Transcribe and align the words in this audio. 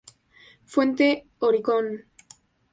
Fuente: 0.65 1.27
Oricon. 1.41 2.09